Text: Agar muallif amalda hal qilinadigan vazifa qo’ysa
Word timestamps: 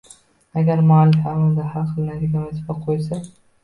Agar 0.61 0.81
muallif 0.93 1.29
amalda 1.33 1.69
hal 1.77 1.87
qilinadigan 1.93 2.51
vazifa 2.51 2.83
qo’ysa 2.85 3.27